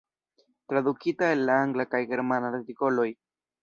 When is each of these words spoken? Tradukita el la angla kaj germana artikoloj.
Tradukita 0.73 1.31
el 1.35 1.45
la 1.51 1.59
angla 1.67 1.87
kaj 1.95 2.03
germana 2.15 2.53
artikoloj. 2.61 3.11